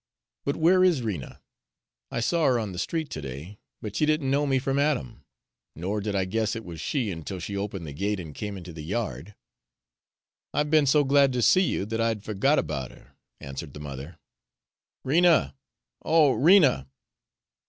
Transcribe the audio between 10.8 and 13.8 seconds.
so glad to see you that I'd fergot about her," answered the